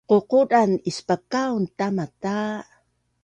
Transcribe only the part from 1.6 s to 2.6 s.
tama ta